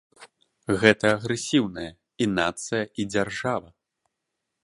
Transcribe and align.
Гэта 0.83 1.11
агрэсіўныя 1.17 1.91
і 2.25 2.29
нацыя, 2.39 2.81
і 3.03 3.07
дзяржава. 3.13 3.69